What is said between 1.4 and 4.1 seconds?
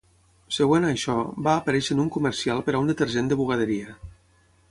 va aparèixer en un comercial per a un detergent de bugaderia.